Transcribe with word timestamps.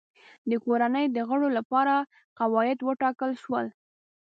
د 0.49 0.51
کورنۍ 0.65 1.05
د 1.11 1.17
غړو 1.29 1.47
لپاره 1.57 1.95
قواعد 2.39 2.79
وټاکل 2.83 3.31
شول. 3.43 3.65